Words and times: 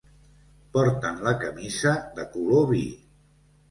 Porten 0.77 1.21
la 1.29 1.35
camisa 1.45 1.95
de 2.19 2.29
color 2.35 2.71
vi. 2.77 2.85